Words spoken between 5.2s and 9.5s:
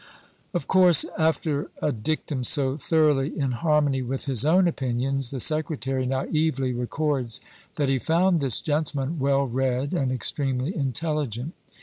the Secretary naively records that he found this gentleman "well